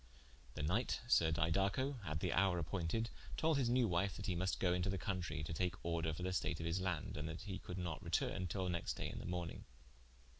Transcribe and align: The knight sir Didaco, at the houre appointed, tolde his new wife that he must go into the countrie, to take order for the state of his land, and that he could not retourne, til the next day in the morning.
The 0.55 0.63
knight 0.63 0.99
sir 1.07 1.31
Didaco, 1.31 1.99
at 2.03 2.21
the 2.21 2.31
houre 2.31 2.57
appointed, 2.57 3.11
tolde 3.37 3.57
his 3.59 3.69
new 3.69 3.87
wife 3.87 4.15
that 4.17 4.25
he 4.25 4.33
must 4.33 4.59
go 4.59 4.73
into 4.73 4.89
the 4.89 4.97
countrie, 4.97 5.43
to 5.43 5.53
take 5.53 5.75
order 5.85 6.11
for 6.11 6.23
the 6.23 6.33
state 6.33 6.59
of 6.59 6.65
his 6.65 6.81
land, 6.81 7.17
and 7.17 7.29
that 7.29 7.43
he 7.43 7.59
could 7.59 7.77
not 7.77 8.01
retourne, 8.03 8.47
til 8.47 8.63
the 8.63 8.71
next 8.71 8.95
day 8.95 9.07
in 9.11 9.19
the 9.19 9.27
morning. 9.27 9.63